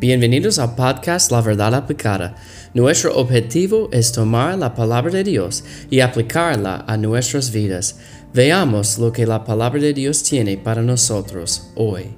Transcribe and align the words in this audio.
Bienvenidos 0.00 0.60
al 0.60 0.76
podcast 0.76 1.32
La 1.32 1.40
Verdad 1.40 1.74
Aplicada. 1.74 2.36
Nuestro 2.72 3.16
objetivo 3.16 3.88
es 3.90 4.12
tomar 4.12 4.56
la 4.56 4.72
palabra 4.72 5.10
de 5.10 5.24
Dios 5.24 5.64
y 5.90 5.98
aplicarla 5.98 6.84
a 6.86 6.96
nuestras 6.96 7.50
vidas. 7.50 7.98
Veamos 8.32 8.96
lo 8.98 9.12
que 9.12 9.26
la 9.26 9.42
palabra 9.42 9.80
de 9.80 9.92
Dios 9.92 10.22
tiene 10.22 10.56
para 10.56 10.82
nosotros 10.82 11.72
hoy. 11.74 12.14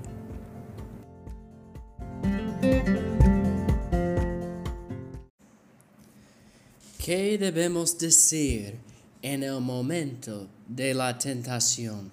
¿Qué 7.03 7.39
debemos 7.39 7.97
decir 7.97 8.75
en 9.23 9.43
el 9.43 9.59
momento 9.63 10.49
de 10.69 10.93
la 10.93 11.17
tentación? 11.17 12.13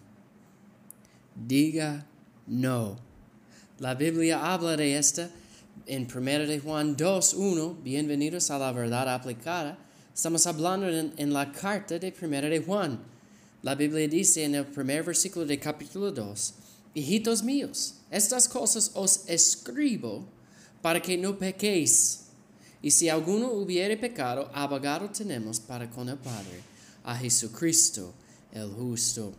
Diga 1.35 2.05
no. 2.47 2.95
La 3.79 3.95
Biblia 3.95 4.53
habla 4.53 4.77
de 4.77 4.97
esta 4.97 5.29
en 5.85 6.07
1 6.13 6.47
de 6.47 6.59
Juan 6.59 6.95
2, 6.95 7.33
1, 7.33 7.77
bienvenidos 7.83 8.49
a 8.51 8.57
la 8.57 8.71
verdad 8.71 9.13
aplicada, 9.13 9.77
estamos 10.13 10.45
hablando 10.47 10.87
en, 10.89 11.33
la 11.33 11.51
carta 11.51 11.99
de 11.99 12.13
1 12.19 12.41
de 12.41 12.59
Juan. 12.59 12.99
La 13.61 13.75
Biblia 13.75 14.07
dice 14.07 14.43
en 14.43 14.55
el 14.55 14.65
primer 14.65 15.03
versículo 15.03 15.45
de 15.45 15.59
capítulo 15.59 16.11
2, 16.11 16.53
hijitos 16.93 17.43
míos, 17.43 17.95
estas 18.11 18.47
cosas 18.47 18.91
os 18.93 19.27
escribo 19.27 20.27
para 20.81 21.01
que 21.01 21.17
no 21.17 21.37
pequéis. 21.37 22.25
Y 22.81 22.91
si 22.91 23.09
alguno 23.09 23.51
hubiere 23.51 23.97
pecado, 23.97 24.49
abogado 24.53 25.09
tenemos 25.09 25.59
para 25.59 25.89
con 25.89 26.09
el 26.09 26.17
Padre, 26.17 26.61
a 27.03 27.15
Jesucristo 27.15 28.13
el 28.51 28.69
justo. 28.69 29.33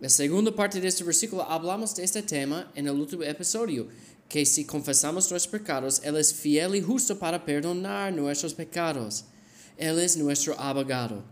La 0.00 0.08
segunda 0.08 0.50
parte 0.50 0.80
de 0.80 0.88
este 0.88 1.04
versículo 1.04 1.42
hablamos 1.42 1.94
de 1.94 2.04
este 2.04 2.22
tema 2.22 2.72
en 2.74 2.86
el 2.86 2.94
último 2.94 3.22
episodio 3.22 3.86
que 4.30 4.46
si 4.46 4.64
confesamos 4.64 5.30
nuestros 5.30 5.60
pecados, 5.60 6.00
Él 6.02 6.16
es 6.16 6.32
fiel 6.32 6.74
y 6.74 6.80
justo 6.80 7.18
para 7.18 7.44
perdonar 7.44 8.10
nuestros 8.10 8.54
pecados. 8.54 9.26
Él 9.76 9.98
es 9.98 10.16
nuestro 10.16 10.58
abogado. 10.58 11.22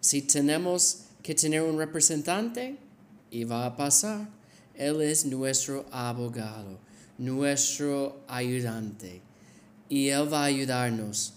Si 0.00 0.20
tenemos 0.20 1.04
que 1.22 1.34
tener 1.34 1.62
un 1.62 1.78
representante, 1.78 2.76
y 3.30 3.44
va 3.44 3.64
a 3.64 3.74
pasar, 3.74 4.28
Él 4.74 5.00
es 5.00 5.24
nuestro 5.24 5.86
abogado, 5.90 6.78
nuestro 7.16 8.20
ayudante, 8.28 9.22
y 9.88 10.08
Él 10.08 10.30
va 10.30 10.42
a 10.42 10.46
ayudarnos. 10.46 11.34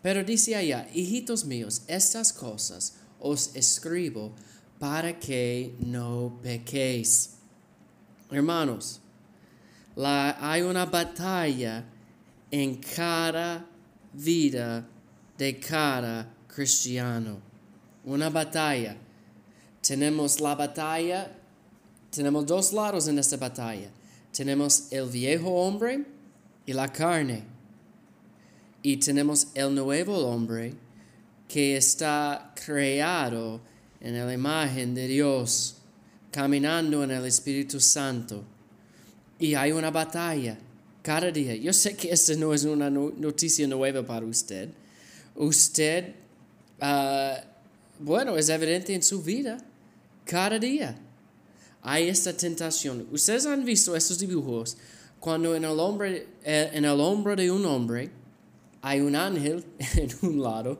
Pero 0.00 0.24
dice 0.24 0.54
allá, 0.54 0.88
hijitos 0.94 1.44
míos, 1.44 1.82
estas 1.86 2.32
cosas 2.32 2.94
os 3.20 3.50
escribo 3.54 4.32
para 4.78 5.18
que 5.18 5.74
no 5.80 6.38
pequéis. 6.42 7.36
Hermanos, 8.30 9.00
la, 9.96 10.36
hay 10.40 10.62
una 10.62 10.86
batalla 10.86 11.84
en 12.50 12.76
cada 12.76 13.66
vida 14.12 14.86
de 15.36 15.58
cada 15.58 16.32
cristiano. 16.46 17.38
Una 18.04 18.30
batalla. 18.30 18.96
Tenemos 19.80 20.40
la 20.40 20.54
batalla, 20.54 21.30
tenemos 22.10 22.46
dos 22.46 22.72
lados 22.72 23.08
en 23.08 23.18
esta 23.18 23.36
batalla. 23.36 23.90
Tenemos 24.32 24.92
el 24.92 25.08
viejo 25.08 25.50
hombre 25.50 26.04
y 26.66 26.72
la 26.72 26.90
carne. 26.90 27.44
Y 28.82 28.96
tenemos 28.96 29.48
el 29.54 29.74
nuevo 29.74 30.18
hombre 30.26 30.74
que 31.48 31.76
está 31.76 32.52
creado 32.54 33.60
en 34.04 34.26
la 34.26 34.32
imagen 34.34 34.94
de 34.94 35.08
Dios, 35.08 35.76
caminando 36.30 37.02
en 37.02 37.10
el 37.10 37.24
Espíritu 37.24 37.80
Santo. 37.80 38.44
Y 39.38 39.54
hay 39.54 39.72
una 39.72 39.90
batalla 39.90 40.58
cada 41.00 41.30
día. 41.30 41.54
Yo 41.54 41.72
sé 41.72 41.96
que 41.96 42.10
esta 42.10 42.34
no 42.34 42.52
es 42.52 42.64
una 42.64 42.90
noticia 42.90 43.66
nueva 43.66 44.04
para 44.04 44.26
usted. 44.26 44.68
Usted, 45.34 46.14
ah, 46.82 47.40
bueno, 47.98 48.36
es 48.36 48.50
evidente 48.50 48.94
en 48.94 49.02
su 49.02 49.22
vida. 49.22 49.56
Cada 50.26 50.58
día 50.58 50.98
hay 51.80 52.08
esta 52.08 52.36
tentación. 52.36 53.08
Ustedes 53.10 53.46
han 53.46 53.64
visto 53.64 53.96
estos 53.96 54.18
dibujos 54.18 54.76
cuando 55.18 55.56
en 55.56 55.64
el, 55.64 55.80
hombre, 55.80 56.28
eh, 56.44 56.70
en 56.74 56.84
el 56.84 57.00
hombro 57.00 57.34
de 57.34 57.50
un 57.50 57.64
hombre 57.64 58.10
hay 58.82 59.00
un 59.00 59.16
ángel 59.16 59.64
en 59.96 60.10
un 60.20 60.42
lado 60.42 60.78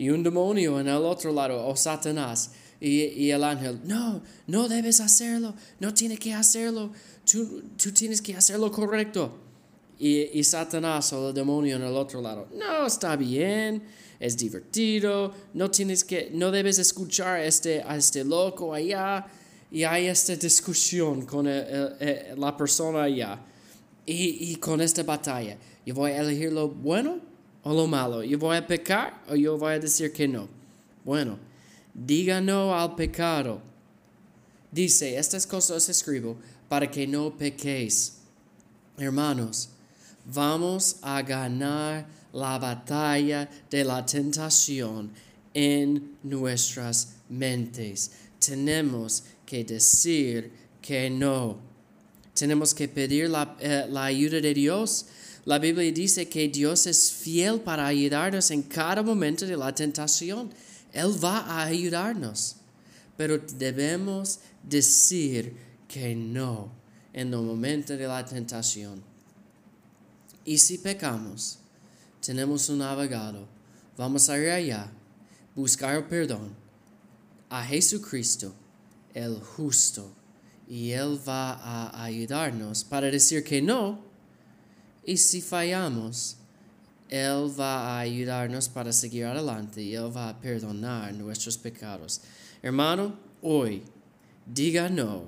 y 0.00 0.08
un 0.08 0.22
demonio 0.22 0.80
en 0.80 0.88
el 0.88 1.04
otro 1.04 1.30
lado, 1.30 1.66
o 1.66 1.76
Satanás. 1.76 2.52
Y, 2.80 3.02
y, 3.02 3.30
el 3.32 3.44
ángel, 3.44 3.80
no, 3.84 4.22
no 4.46 4.66
debes 4.66 4.98
hacerlo, 4.98 5.54
no 5.78 5.92
tienes 5.92 6.18
que 6.18 6.32
hacerlo, 6.32 6.90
tú, 7.30 7.64
tú 7.76 7.92
tienes 7.92 8.22
que 8.22 8.34
hacer 8.34 8.58
lo 8.58 8.72
correcto. 8.72 9.36
Y, 9.98 10.38
y, 10.38 10.42
Satanás 10.42 11.12
o 11.12 11.28
el 11.28 11.34
demonio 11.34 11.76
en 11.76 11.82
el 11.82 11.94
otro 11.94 12.22
lado, 12.22 12.48
no, 12.54 12.86
está 12.86 13.14
bien, 13.14 13.82
es 14.18 14.38
divertido, 14.38 15.34
no 15.52 15.70
tienes 15.70 16.02
que, 16.02 16.30
no 16.32 16.50
debes 16.50 16.78
escuchar 16.78 17.36
a 17.36 17.44
este, 17.44 17.82
a 17.82 17.94
este 17.94 18.24
loco 18.24 18.72
allá. 18.72 19.26
Y 19.70 19.84
hay 19.84 20.06
esta 20.06 20.34
discusión 20.34 21.26
con 21.26 21.44
la 21.44 22.56
persona 22.56 23.02
allá. 23.02 23.38
Y, 24.06 24.52
y 24.52 24.56
con 24.56 24.80
esta 24.80 25.02
batalla, 25.02 25.58
yo 25.84 25.94
voy 25.94 26.12
a 26.12 26.22
elegir 26.22 26.50
lo 26.54 26.68
bueno 26.70 27.29
o 27.62 27.74
lo 27.74 27.86
malo. 27.86 28.22
Yo 28.22 28.38
voy 28.38 28.56
a 28.56 28.66
pecar 28.66 29.22
o 29.28 29.34
yo 29.34 29.58
voy 29.58 29.74
a 29.74 29.78
decir 29.78 30.12
que 30.12 30.26
no. 30.26 30.48
Bueno, 31.04 31.38
diga 31.94 32.40
no 32.40 32.74
al 32.74 32.94
pecado. 32.94 33.60
Dice, 34.70 35.18
estas 35.18 35.46
cosas 35.46 35.88
escribo 35.88 36.36
para 36.68 36.90
que 36.90 37.06
no 37.06 37.36
pequéis. 37.36 38.18
Hermanos, 38.96 39.70
vamos 40.26 40.96
a 41.02 41.22
ganar 41.22 42.06
la 42.32 42.58
batalla 42.58 43.48
de 43.70 43.84
la 43.84 44.04
tentación 44.04 45.10
en 45.54 46.16
nuestras 46.22 47.14
mentes. 47.28 48.12
Tenemos 48.38 49.24
que 49.44 49.64
decir 49.64 50.52
que 50.80 51.10
no. 51.10 51.58
Tenemos 52.34 52.74
que 52.74 52.88
pedir 52.88 53.28
la, 53.28 53.56
eh, 53.60 53.86
la, 53.88 54.04
ayuda 54.04 54.40
de 54.40 54.54
Dios. 54.54 55.06
La 55.44 55.58
Biblia 55.58 55.90
dice 55.92 56.28
que 56.28 56.48
Dios 56.48 56.86
es 56.86 57.12
fiel 57.12 57.60
para 57.60 57.86
ayudarnos 57.86 58.50
en 58.50 58.62
cada 58.62 59.02
momento 59.02 59.46
de 59.46 59.56
la 59.56 59.74
tentación. 59.74 60.50
Él 60.92 61.12
va 61.22 61.38
a 61.38 61.64
ayudarnos. 61.64 62.56
Pero 63.16 63.38
debemos 63.38 64.40
decir 64.62 65.56
que 65.88 66.14
no 66.14 66.70
en 67.12 67.32
el 67.32 67.40
momento 67.40 67.96
de 67.96 68.06
la 68.06 68.24
tentación. 68.24 69.02
Y 70.44 70.58
si 70.58 70.78
pecamos, 70.78 71.58
tenemos 72.24 72.68
un 72.68 72.82
abogado. 72.82 73.46
Vamos 73.96 74.28
a 74.28 74.38
ir 74.38 74.50
allá, 74.50 74.90
buscar 75.54 76.08
perdón 76.08 76.54
a 77.50 77.64
Jesucristo, 77.64 78.54
el 79.12 79.40
justo, 79.40 80.12
y 80.68 80.92
Él 80.92 81.18
va 81.28 81.54
a 81.54 82.04
ayudarnos 82.04 82.84
para 82.84 83.10
decir 83.10 83.42
que 83.42 83.60
no. 83.60 84.09
Y 85.04 85.16
si 85.16 85.40
fallamos, 85.40 86.36
Él 87.08 87.50
va 87.58 87.96
a 87.96 88.00
ayudarnos 88.00 88.68
para 88.68 88.92
seguir 88.92 89.24
adelante 89.24 89.82
y 89.82 89.94
Él 89.94 90.14
va 90.14 90.28
a 90.28 90.40
perdonar 90.40 91.12
nuestros 91.14 91.56
pecados. 91.56 92.20
Hermano, 92.62 93.14
hoy 93.42 93.82
diga 94.46 94.88
no 94.88 95.24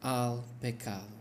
al 0.00 0.42
pecado. 0.60 1.15